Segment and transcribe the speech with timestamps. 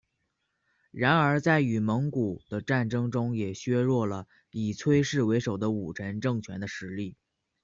[0.89, 7.15] 然而在与蒙古的战争中也削弱了以崔氏为首的武臣政权的实力。